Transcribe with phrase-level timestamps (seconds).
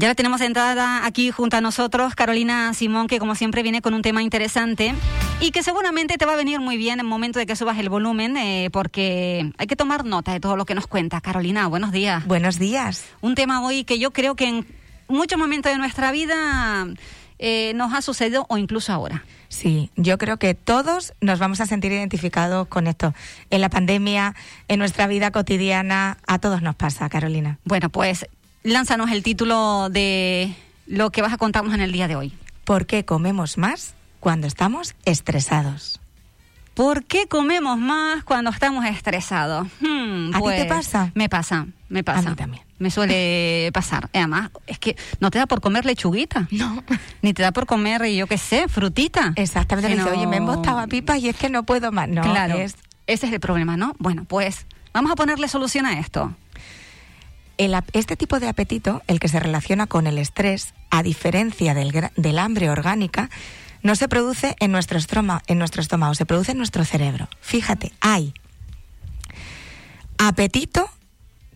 [0.00, 3.92] Ya la tenemos sentada aquí junto a nosotros, Carolina Simón, que como siempre viene con
[3.92, 4.94] un tema interesante
[5.40, 7.78] y que seguramente te va a venir muy bien en el momento de que subas
[7.78, 11.20] el volumen, eh, porque hay que tomar nota de todo lo que nos cuenta.
[11.20, 12.24] Carolina, buenos días.
[12.26, 13.04] Buenos días.
[13.20, 14.66] Un tema hoy que yo creo que en
[15.06, 16.86] muchos momentos de nuestra vida
[17.38, 19.22] eh, nos ha sucedido o incluso ahora.
[19.50, 23.12] Sí, yo creo que todos nos vamos a sentir identificados con esto.
[23.50, 24.34] En la pandemia,
[24.68, 27.58] en nuestra vida cotidiana, a todos nos pasa, Carolina.
[27.64, 28.26] Bueno, pues
[28.62, 30.54] lánzanos el título de
[30.86, 32.32] lo que vas a contarnos en el día de hoy.
[32.64, 36.00] ¿Por qué comemos más cuando estamos estresados?
[36.74, 39.66] ¿Por qué comemos más cuando estamos estresados?
[39.80, 41.10] Hmm, ¿A ti te pues, pasa?
[41.14, 42.28] Me pasa, me pasa.
[42.28, 42.62] A mí también.
[42.78, 44.08] Me suele pasar.
[44.14, 46.48] Además, es que no te da por comer lechuguita.
[46.50, 46.82] No.
[47.22, 49.32] Ni te da por comer, yo qué sé, frutita.
[49.36, 49.90] Exactamente.
[49.90, 52.08] Sino- Dice, oye, me he embotado a pipas y es que no puedo más.
[52.08, 52.54] No, claro.
[52.56, 53.94] es Ese es el problema, ¿no?
[53.98, 54.64] Bueno, pues
[54.94, 56.34] vamos a ponerle solución a esto.
[57.64, 62.38] El este tipo de apetito, el que se relaciona con el estrés, a diferencia del,
[62.38, 63.28] hambre orgánica,
[63.82, 67.28] no se produce en nuestro, estroma- en nuestro estómago, se produce en nuestro cerebro.
[67.42, 68.32] Fíjate, hay
[70.18, 70.88] apetito,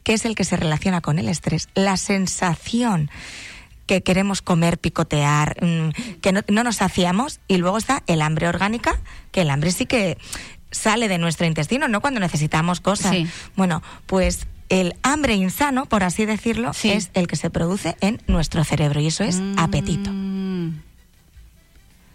[0.02, 3.11] que es el que se relaciona con el estrés, la sensación
[3.86, 8.48] que queremos comer, picotear, mm, que no, no nos saciamos, y luego está el hambre
[8.48, 8.98] orgánica,
[9.33, 10.18] que el hambre sí que
[10.70, 12.00] sale de nuestro intestino, ¿no?
[12.00, 13.12] Cuando necesitamos cosas.
[13.12, 13.27] Sí.
[13.56, 14.46] Bueno, pues
[14.80, 16.90] el hambre insano, por así decirlo, Sí.
[16.90, 20.11] es el que se produce en nuestro cerebro, y eso es apetito.
[20.12, 20.80] Mm.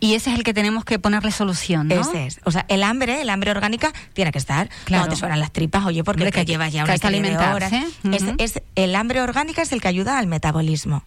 [0.01, 1.95] Y ese es el que tenemos que ponerle solución, ¿no?
[2.01, 2.39] Ese es.
[2.45, 4.69] O sea, el hambre, el hambre orgánica, tiene que estar.
[4.85, 5.01] Claro.
[5.03, 6.99] Cuando te suenan las tripas, oye, porque Hombre, que, que- llevas ya que una hay
[6.99, 7.71] que de horas.
[7.73, 8.35] alimentarse.
[8.39, 11.03] Es- es- el hambre orgánica es el que ayuda al metabolismo.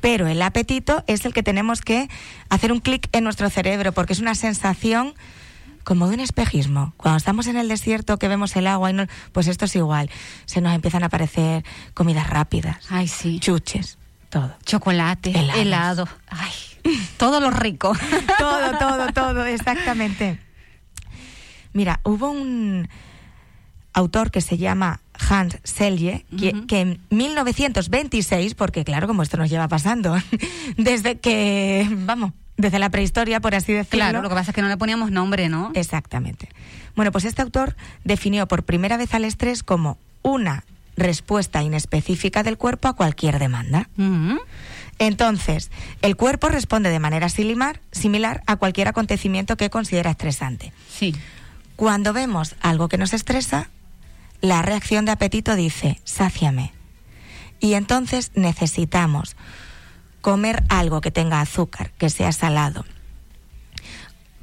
[0.00, 2.08] Pero el apetito es el que tenemos que
[2.48, 5.14] hacer un clic en nuestro cerebro, porque es una sensación
[5.86, 6.94] como de un espejismo.
[6.96, 10.10] Cuando estamos en el desierto que vemos el agua, y no, pues esto es igual.
[10.44, 11.64] Se nos empiezan a aparecer
[11.94, 13.38] comidas rápidas, Ay, sí.
[13.38, 13.96] chuches,
[14.28, 14.52] todo.
[14.64, 15.56] Chocolate, Helados.
[15.56, 16.08] helado.
[16.28, 16.50] Ay,
[17.18, 17.92] todo lo rico.
[18.38, 20.40] todo, todo, todo, exactamente.
[21.72, 22.88] Mira, hubo un
[23.92, 26.26] autor que se llama Hans Selye,
[26.66, 30.16] que en 1926, porque claro, como esto nos lleva pasando,
[30.76, 34.04] desde que, vamos, desde la prehistoria, por así decirlo.
[34.04, 35.70] Claro, lo que pasa es que no le poníamos nombre, ¿no?
[35.74, 36.48] Exactamente.
[36.94, 40.64] Bueno, pues este autor definió por primera vez al estrés como una
[40.96, 43.88] respuesta inespecífica del cuerpo a cualquier demanda.
[44.98, 50.72] Entonces, el cuerpo responde de manera similar, similar a cualquier acontecimiento que considera estresante.
[50.88, 51.14] Sí.
[51.76, 53.68] Cuando vemos algo que nos estresa,
[54.40, 56.72] la reacción de apetito dice, sáciame.
[57.60, 59.36] Y entonces necesitamos
[60.26, 62.84] comer algo que tenga azúcar, que sea salado,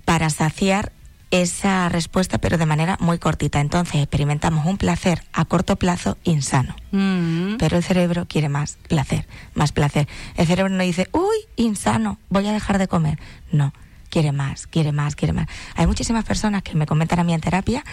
[0.05, 0.93] para saciar
[1.29, 3.59] esa respuesta, pero de manera muy cortita.
[3.59, 6.73] Entonces experimentamos un placer a corto plazo insano.
[6.91, 7.57] Mm.
[7.57, 10.07] Pero el cerebro quiere más placer, más placer.
[10.37, 13.19] El cerebro no dice, uy, insano, voy a dejar de comer.
[13.51, 13.73] No,
[14.09, 15.47] quiere más, quiere más, quiere más.
[15.75, 17.83] Hay muchísimas personas que me comentan a mí en terapia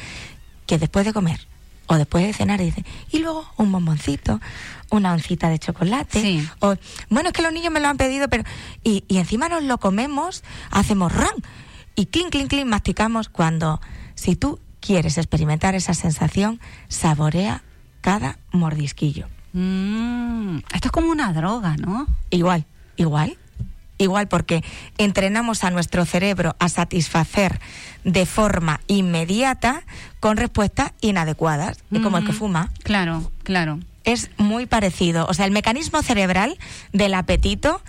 [0.66, 1.49] que después de comer
[1.92, 4.40] o después de cenar dicen, y luego un bomboncito,
[4.90, 6.22] una oncita de chocolate.
[6.22, 6.48] Sí.
[6.60, 6.76] O,
[7.08, 8.44] bueno, es que los niños me lo han pedido, pero...
[8.84, 11.34] Y, y encima nos lo comemos, hacemos ran
[11.96, 13.80] y clink, clink, clink, masticamos cuando...
[14.14, 17.64] Si tú quieres experimentar esa sensación, saborea
[18.02, 19.26] cada mordisquillo.
[19.52, 20.58] Mm.
[20.72, 22.06] Esto es como una droga, ¿no?
[22.30, 22.66] Igual,
[22.98, 23.36] igual,
[24.04, 24.62] igual, porque
[24.98, 27.60] entrenamos a nuestro cerebro a satisfacer
[28.04, 29.82] de forma inmediata
[30.20, 32.70] con respuestas inadecuadas, como el que fuma.
[32.82, 33.78] Claro, claro.
[34.04, 35.26] Es muy parecido.
[35.26, 36.58] O sea, el mecanismo cerebral
[36.92, 37.82] del apetito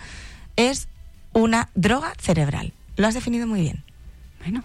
[0.56, 0.88] es
[1.32, 2.72] una droga cerebral.
[2.96, 3.82] Lo has definido muy bien.
[4.40, 4.62] Bueno.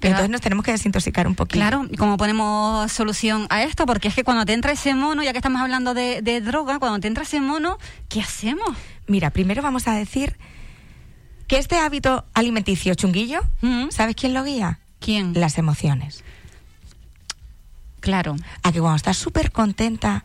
[0.00, 1.58] Pero entonces nos tenemos que desintoxicar un poquito.
[1.58, 3.84] Claro, ¿y cómo ponemos solución a esto?
[3.86, 6.78] Porque es que cuando te entra ese mono, ya que estamos hablando de, de droga,
[6.78, 7.78] cuando te entra ese mono,
[8.08, 8.76] ¿qué hacemos?
[9.06, 10.36] Mira, primero vamos a decir
[11.48, 13.88] Que este hábito alimenticio chunguillo, Mm.
[13.90, 14.78] ¿sabes quién lo guía?
[15.00, 15.32] ¿Quién?
[15.34, 16.22] Las emociones.
[18.00, 18.36] Claro.
[18.62, 20.24] A que cuando estás súper contenta,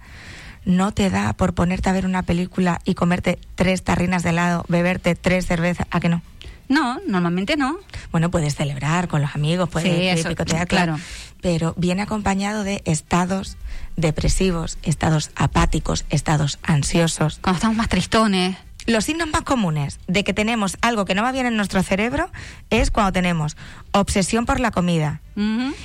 [0.65, 4.65] no te da por ponerte a ver una película y comerte tres tarrinas de helado,
[4.67, 6.21] beberte tres cervezas, ¿a que no?
[6.69, 7.77] No, normalmente no.
[8.11, 10.97] Bueno, puedes celebrar con los amigos, puedes Sí, eso, picotear, claro.
[11.41, 13.57] Pero viene acompañado de estados
[13.95, 17.39] depresivos, estados apáticos, estados ansiosos.
[17.41, 18.57] Cuando estamos más tristones.
[18.85, 22.29] Los signos más comunes de que tenemos algo que no va bien en nuestro cerebro
[22.69, 23.55] es cuando tenemos
[23.91, 25.21] obsesión por la comida.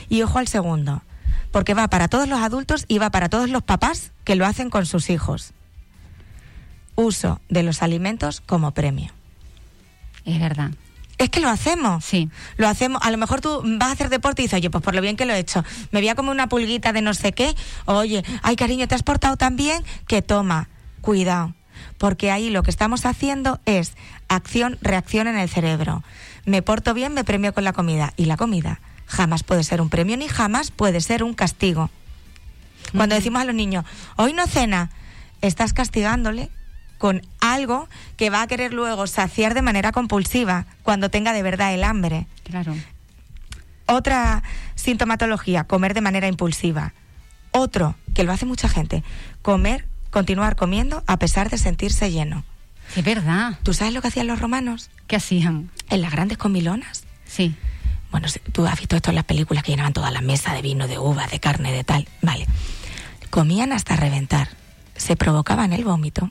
[0.08, 1.02] Y ojo al segundo,
[1.52, 4.68] porque va para todos los adultos y va para todos los papás que lo hacen
[4.68, 5.52] con sus hijos.
[6.96, 9.12] Uso de los alimentos como premio.
[10.28, 10.72] Es verdad.
[11.16, 12.04] Es que lo hacemos.
[12.04, 12.28] Sí.
[12.58, 14.94] Lo hacemos, a lo mejor tú vas a hacer deporte y dices, oye, pues por
[14.94, 17.32] lo bien que lo he hecho, me voy a comer una pulguita de no sé
[17.32, 20.68] qué, oye, ay cariño, te has portado tan bien que toma,
[21.00, 21.54] cuidado,
[21.96, 23.94] porque ahí lo que estamos haciendo es
[24.28, 26.04] acción-reacción en el cerebro.
[26.44, 29.88] Me porto bien, me premio con la comida, y la comida jamás puede ser un
[29.88, 31.90] premio ni jamás puede ser un castigo.
[32.94, 33.84] Cuando decimos a los niños,
[34.16, 34.90] hoy no cena,
[35.40, 36.50] estás castigándole
[36.98, 41.72] con algo que va a querer luego saciar de manera compulsiva cuando tenga de verdad
[41.72, 42.26] el hambre.
[42.44, 42.74] Claro.
[43.86, 44.42] Otra
[44.74, 46.92] sintomatología, comer de manera impulsiva.
[47.52, 49.02] Otro, que lo hace mucha gente,
[49.40, 52.44] comer, continuar comiendo a pesar de sentirse lleno.
[52.96, 53.58] Es verdad.
[53.62, 55.70] ¿Tú sabes lo que hacían los romanos ¿Qué hacían?
[55.90, 57.04] en las grandes comilonas?
[57.26, 57.54] Sí.
[58.10, 60.88] Bueno, tú has visto esto en las películas que llenaban toda la mesa de vino,
[60.88, 62.08] de uva, de carne, de tal.
[62.22, 62.46] Vale.
[63.30, 64.48] Comían hasta reventar,
[64.96, 66.30] se provocaban el vómito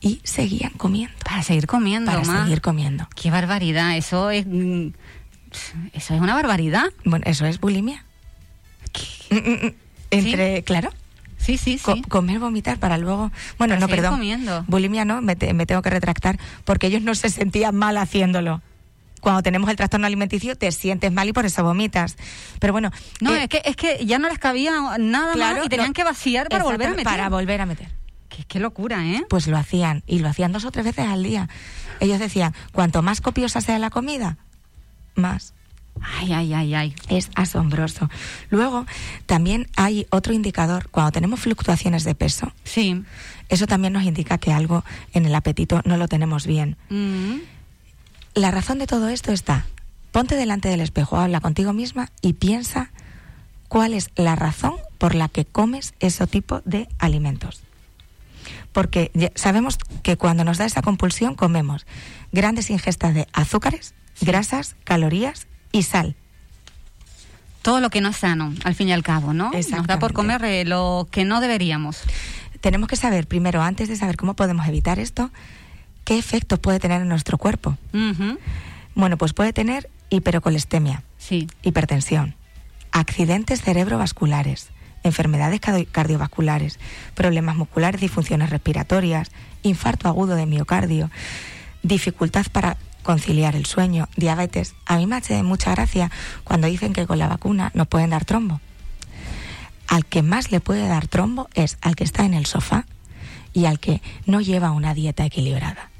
[0.00, 1.14] y seguían comiendo.
[1.24, 3.08] Para seguir comiendo Para seguir comiendo.
[3.14, 3.96] Qué barbaridad.
[3.96, 4.46] Eso es.
[4.46, 4.88] mm,
[5.92, 6.84] Eso es una barbaridad.
[7.04, 8.04] Bueno, eso es bulimia.
[9.30, 9.74] Mm, mm.
[10.10, 10.90] Entre, claro,
[11.36, 12.02] Sí, sí, co- sí.
[12.02, 13.30] comer, vomitar para luego.
[13.58, 14.12] Bueno, Para no, perdón.
[14.12, 14.64] comiendo.
[14.68, 18.60] Bulimia no, me, te- me tengo que retractar porque ellos no se sentían mal haciéndolo.
[19.20, 22.16] Cuando tenemos el trastorno alimenticio te sientes mal y por eso vomitas.
[22.60, 22.90] Pero bueno,
[23.20, 25.88] No, eh, es, que, es que ya no les cabía nada claro, más y tenían
[25.88, 27.04] no- que vaciar para volver a meter.
[27.04, 27.88] Para volver a meter.
[28.38, 29.24] Qué, qué locura, ¿eh?
[29.28, 31.48] Pues lo hacían y lo hacían dos o tres veces al día.
[31.98, 34.36] Ellos decían, cuanto más copiosa sea la comida,
[35.16, 35.54] más.
[36.00, 36.94] Ay, ay, ay, ay.
[37.08, 38.08] Es asombroso.
[38.50, 38.86] Luego,
[39.26, 40.88] también hay otro indicador.
[40.90, 43.02] Cuando tenemos fluctuaciones de peso, Sí.
[43.48, 46.76] eso también nos indica que algo en el apetito no lo tenemos bien.
[46.90, 47.38] Mm.
[48.34, 49.66] La razón de todo esto está,
[50.12, 52.92] ponte delante del espejo, habla contigo misma y piensa
[53.66, 57.62] cuál es la razón por la que comes ese tipo de alimentos.
[58.72, 61.86] Porque sabemos que cuando nos da esa compulsión comemos
[62.32, 66.16] grandes ingestas de azúcares, grasas, calorías y sal.
[67.62, 69.50] Todo lo que no es sano, al fin y al cabo, ¿no?
[69.50, 72.00] Nos da por comer eh, lo que no deberíamos.
[72.60, 75.30] Tenemos que saber primero, antes de saber cómo podemos evitar esto,
[76.04, 77.76] qué efectos puede tener en nuestro cuerpo.
[78.94, 81.46] Bueno, pues puede tener hiperocolestemia, Sí.
[81.62, 82.34] hipertensión,
[82.90, 84.70] accidentes cerebrovasculares,
[85.02, 86.78] enfermedades cardio- cardiovasculares,
[87.14, 89.30] problemas musculares, disfunciones respiratorias,
[89.62, 91.10] infarto agudo de miocardio,
[91.82, 94.74] dificultad para conciliar el sueño, diabetes.
[94.84, 96.10] A mí me hace mucha gracia
[96.44, 98.60] cuando dicen que con la vacuna nos pueden dar trombo.
[99.86, 102.84] Al que más le puede dar trombo es al que está en el sofá
[103.54, 105.90] y al que no lleva una dieta equilibrada.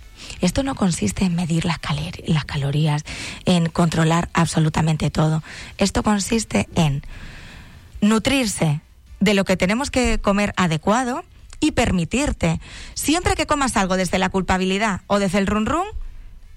[0.42, 1.78] Esto no consiste en medir las,
[2.26, 3.04] las calorías,
[3.46, 5.42] en controlar absolutamente todo.
[5.78, 7.02] Esto consiste en
[8.02, 8.80] nutrirse
[9.20, 11.24] de lo que tenemos que comer adecuado
[11.60, 12.60] y permitirte.
[12.94, 15.86] Siempre que comas algo desde la culpabilidad o desde el run run,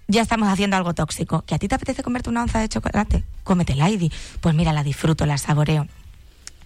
[0.08, 1.44] ya estamos haciendo algo tóxico.
[1.46, 3.24] ¿Que a ti te apetece comerte una onza de chocolate?
[3.44, 5.88] Cómetela y di, pues mira, la disfruto, la saboreo.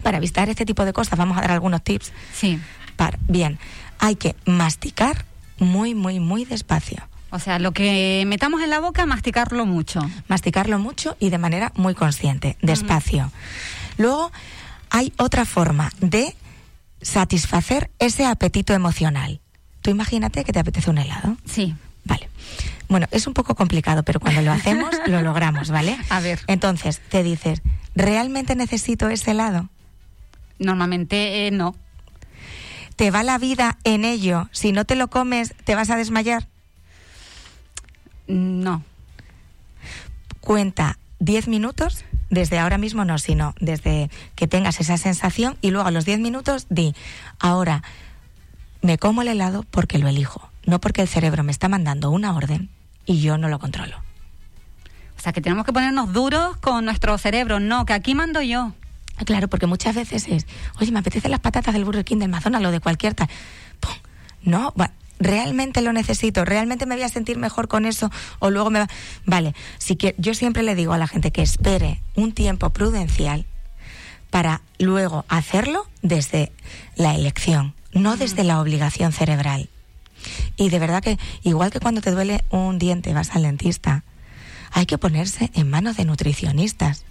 [0.04, 2.12] Para evitar este tipo de cosas vamos a dar algunos tips.
[2.34, 2.60] Sí.
[2.96, 3.60] Para, bien,
[4.00, 5.25] hay que masticar
[5.60, 7.08] muy, muy, muy despacio.
[7.32, 10.00] O sea, lo que metamos en la boca, masticarlo mucho.
[10.28, 13.32] Masticarlo mucho y de manera muy consciente, despacio.
[13.98, 14.32] Luego,
[14.89, 16.36] hay otra forma de
[17.01, 19.39] satisfacer ese apetito emocional.
[19.82, 21.38] Tú imagínate que te apetece un helado.
[21.46, 21.75] Sí.
[22.04, 22.30] Vale.
[22.88, 25.98] Bueno, es un poco complicado, pero cuando lo hacemos, lo logramos, ¿vale?
[26.10, 26.39] A ver.
[26.48, 27.62] Entonces, te dices,
[27.96, 29.70] ¿realmente necesito ese helado?
[30.60, 31.75] Normalmente eh, no.
[32.96, 34.48] ¿Te va la vida en ello?
[34.51, 36.48] Si no te lo comes, ¿te vas a desmayar?
[38.27, 38.84] No.
[40.39, 45.88] Cuenta 10 minutos, desde ahora mismo no, sino desde que tengas esa sensación y luego
[45.88, 46.96] a los 10 minutos di,
[47.39, 47.84] ahora
[48.82, 52.36] me como el helado porque lo elijo, no porque el cerebro me está mandando una
[52.36, 52.70] orden
[53.05, 53.98] y yo no lo controlo.
[55.17, 57.60] O sea, que tenemos que ponernos duros con nuestro cerebro.
[57.60, 58.74] No, que aquí mando yo.
[59.25, 60.46] Claro, porque muchas veces es,
[60.79, 63.29] oye, me apetecen las patatas del Burger King, del McDonald's o de cualquier tal.
[63.79, 63.94] ¡Pum!
[64.44, 68.69] No, va- realmente lo necesito, realmente me voy a sentir mejor con eso o luego
[68.69, 68.88] me va...
[69.25, 73.45] Vale, si que yo siempre le digo a la gente que espere un tiempo prudencial
[74.29, 76.51] para luego hacerlo desde
[76.95, 79.69] la elección, no desde la obligación cerebral.
[80.57, 84.03] Y de verdad que igual que cuando te duele un diente vas al dentista,
[84.72, 87.05] hay que ponerse en manos de nutricionistas.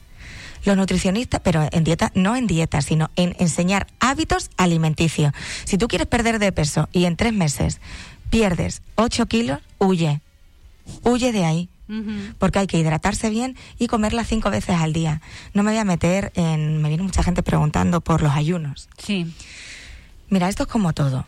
[0.65, 5.33] Los nutricionistas, pero en dieta, no en dieta, sino en enseñar hábitos alimenticios.
[5.65, 7.81] Si tú quieres perder de peso y en tres meses
[8.31, 10.21] pierdes 8 kilos, huye.
[11.03, 11.69] Huye de ahí.
[12.39, 15.21] Porque hay que hidratarse bien y comerla cinco veces al día.
[15.53, 16.81] No me voy a meter en.
[16.81, 18.89] Me viene mucha gente preguntando por los ayunos.
[18.97, 19.33] Sí.
[20.31, 21.27] Mira, esto es como todo.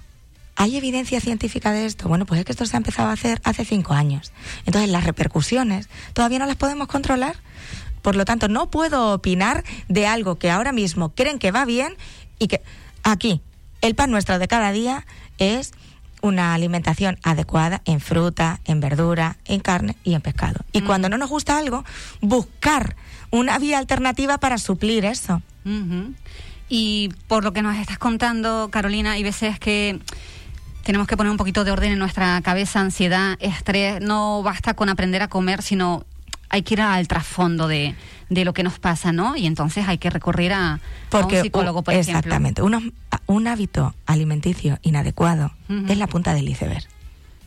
[0.58, 2.08] ¿Hay evidencia científica de esto?
[2.08, 4.32] Bueno, pues es que esto se ha empezado a hacer hace cinco años.
[4.64, 7.36] Entonces, las repercusiones todavía no las podemos controlar.
[8.06, 11.96] Por lo tanto, no puedo opinar de algo que ahora mismo creen que va bien
[12.38, 12.62] y que
[13.02, 13.40] aquí,
[13.80, 15.04] el pan nuestro de cada día
[15.38, 15.72] es
[16.22, 20.60] una alimentación adecuada en fruta, en verdura, en carne y en pescado.
[20.70, 20.86] Y Mm.
[20.86, 21.84] cuando no nos gusta algo,
[22.20, 22.94] buscar
[23.32, 25.42] una vía alternativa para suplir eso.
[26.68, 29.98] Y por lo que nos estás contando, Carolina, hay veces que
[30.84, 34.00] tenemos que poner un poquito de orden en nuestra cabeza, ansiedad, estrés.
[34.00, 36.04] No basta con aprender a comer, sino
[36.48, 37.94] hay que ir al trasfondo de,
[38.30, 39.36] de lo que nos pasa, ¿no?
[39.36, 40.80] Y entonces hay que recurrir a,
[41.12, 42.18] un psicólogo, por u- ejemplo.
[42.18, 45.52] exactamente, un hábito alimenticio inadecuado
[45.88, 46.84] es la punta del iceberg.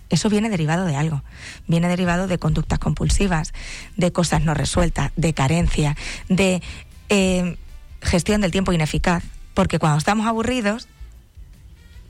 [0.10, 1.22] Eso viene derivado de algo.
[1.68, 3.54] Viene derivado de conductas compulsivas,
[3.96, 5.96] de cosas no resueltas, de carencia,
[6.30, 6.64] de
[7.10, 7.58] eh,
[8.02, 9.24] gestión del tiempo ineficaz.
[9.54, 10.88] Porque cuando estamos aburridos,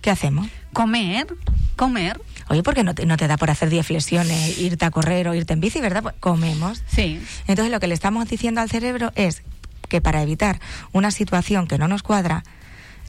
[0.02, 0.48] ¿qué hacemos?
[0.72, 1.28] Comer,
[1.76, 4.92] comer, Oye, ¿por qué no te, no te da por hacer 10 flexiones, irte a
[4.92, 6.02] correr o irte en bici, verdad?
[6.04, 6.84] Pues comemos.
[6.88, 7.22] sí.
[7.48, 9.44] Entonces lo que le estamos diciendo al cerebro es
[9.88, 10.60] que para evitar
[10.92, 12.44] una situación que no nos cuadra,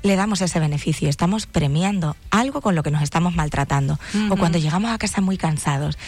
[0.02, 3.98] le damos ese beneficio, estamos premiando algo con lo que nos estamos maltratando.
[4.30, 5.98] O cuando llegamos a casa muy cansados,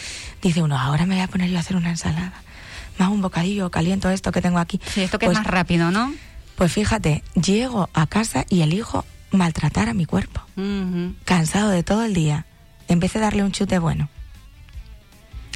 [0.41, 2.33] dice uno, ahora me voy a poner yo a hacer una ensalada,
[2.97, 4.79] hago un bocadillo, caliento esto que tengo aquí.
[4.93, 6.11] Sí, esto que Pues- es más rápido, ¿no?
[6.55, 10.41] Pues fíjate, llego a casa y elijo maltratar a mi cuerpo,
[11.25, 12.45] cansado de todo el día,
[12.87, 14.09] en vez de darle un chute bueno.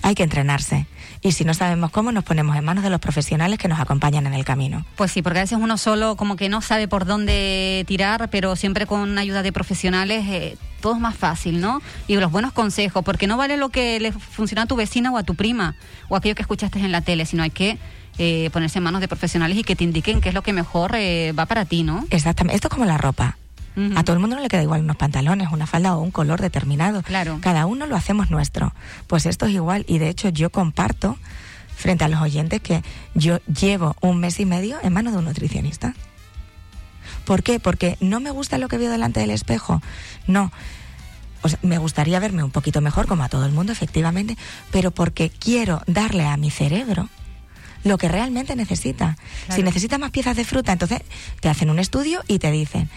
[0.04, 0.86] Hay que entrenarse.
[1.22, 4.28] Y si no sabemos cómo, nos ponemos en manos de los profesionales que nos acompañan
[4.28, 4.86] en el camino.
[4.96, 8.56] Pues sí, porque a veces uno solo como que no sabe por dónde tirar, pero
[8.56, 11.82] siempre con ayuda de profesionales eh, todo es más fácil, ¿no?
[12.08, 15.18] Y los buenos consejos, porque no vale lo que le funciona a tu vecina o
[15.18, 15.76] a tu prima
[16.08, 17.78] o aquello que escuchaste en la tele, sino hay que
[18.20, 20.96] eh, ponerse en manos de profesionales y que te indiquen qué es lo que mejor
[20.96, 22.06] eh, va para ti, ¿no?
[22.12, 22.56] Exactamente.
[22.56, 23.38] Esto es como la ropa.
[23.96, 26.42] A todo el mundo no le queda igual unos pantalones, una falda o un color
[26.42, 27.04] determinado.
[27.04, 27.38] Claro.
[27.42, 28.74] Cada uno lo hacemos nuestro.
[29.06, 29.86] Pues esto es igual.
[29.88, 31.18] Y de hecho yo comparto
[31.76, 32.82] frente a los oyentes que
[33.14, 35.94] yo llevo un mes y medio en manos de un nutricionista.
[37.24, 37.60] ¿Por qué?
[37.60, 39.82] Porque no me gusta lo que veo delante del espejo.
[40.26, 40.52] No.
[41.44, 44.38] O sea, me gustaría verme un poquito mejor, como a todo el mundo, efectivamente,
[44.72, 47.10] pero porque quiero darle a mi cerebro
[47.84, 49.18] lo que realmente necesita.
[49.46, 49.56] Claro.
[49.56, 51.02] Si necesita más piezas de fruta, entonces
[51.40, 52.90] te hacen un estudio y te dicen,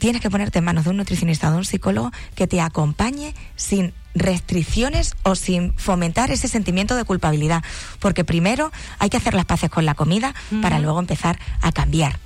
[0.00, 3.34] tienes que ponerte en manos de un nutricionista o de un psicólogo que te acompañe
[3.54, 7.62] sin restricciones o sin fomentar ese sentimiento de culpabilidad.
[8.00, 12.18] Porque primero hay que hacer las paces con la comida para luego empezar a cambiar.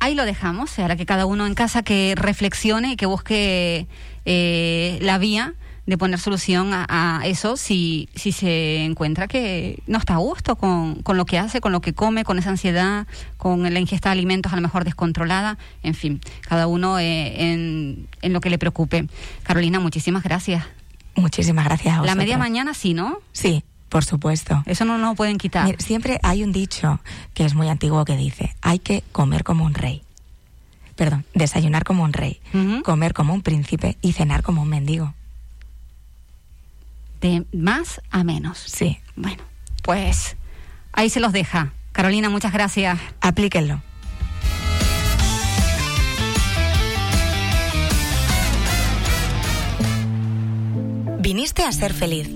[0.00, 0.78] ahí lo dejamos.
[0.78, 3.87] Ahora que cada uno en casa que reflexione y que busque
[4.25, 5.54] eh, la vía
[5.87, 10.57] de poner solución a, a eso si, si se encuentra que no está a gusto
[10.57, 14.09] con, con lo que hace, con lo que come, con esa ansiedad, con la ingesta
[14.09, 15.59] de alimentos a lo mejor descontrolada.
[15.83, 19.07] En fin, cada uno eh, en, en lo que le preocupe.
[19.45, 20.64] Carolina, muchísimas gracias.
[21.14, 23.19] Muchísimas gracias a La media mañana sí, ¿no?
[23.33, 24.62] Sí, por supuesto.
[24.66, 25.64] Eso no lo pueden quitar.
[25.66, 27.00] Mira, siempre hay un dicho
[27.33, 30.02] que es muy antiguo que dice, hay que comer como un rey.
[30.97, 32.40] Perdón, desayunar como un rey,
[32.83, 35.14] comer como un príncipe y cenar como un mendigo.
[37.26, 38.56] De más a menos.
[38.56, 39.00] Sí.
[39.16, 39.42] Bueno,
[39.83, 40.37] pues
[40.92, 43.00] ahí se los deja Carolina, muchas gracias.
[43.21, 43.83] Aplíquenlo.
[51.18, 52.28] Viniste a ser feliz.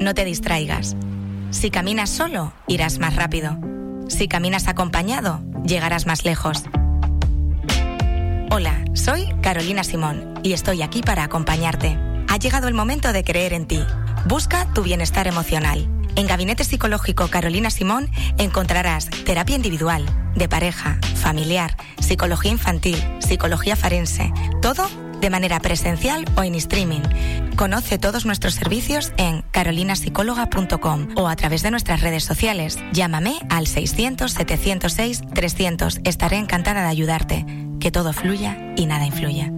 [0.00, 0.94] No te distraigas.
[1.50, 3.56] Si caminas solo, irás más rápido.
[4.08, 6.64] Si caminas acompañado, llegarás más lejos.
[8.50, 11.96] Hola, soy Carolina Simón y estoy aquí para acompañarte.
[12.28, 13.80] Ha llegado el momento de creer en ti.
[14.26, 15.86] Busca tu bienestar emocional.
[16.16, 24.32] En Gabinete Psicológico Carolina Simón encontrarás terapia individual, de pareja, familiar, psicología infantil, psicología forense,
[24.62, 24.88] todo
[25.20, 27.02] de manera presencial o en streaming.
[27.56, 32.78] Conoce todos nuestros servicios en carolinasicóloga.com o a través de nuestras redes sociales.
[32.92, 36.00] Llámame al 600-706-300.
[36.04, 37.44] Estaré encantada de ayudarte.
[37.78, 39.52] Que todo fluya y nada influya.